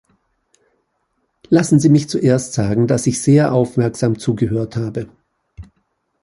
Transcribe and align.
Lassen 1.49 1.79
Sie 1.79 1.89
mich 1.89 2.09
zunächst 2.09 2.53
sagen, 2.53 2.87
dass 2.87 3.05
ich 3.05 3.21
sehr 3.21 3.53
aufmerksam 3.53 4.17
zugehört 4.17 4.75
habe. 4.75 5.09